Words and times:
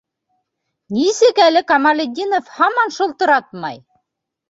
Нисек 0.95 1.43
әле 1.49 1.63
Камалетдинов 1.73 2.53
һаман 2.59 2.97
шылтыратмай? 2.99 3.83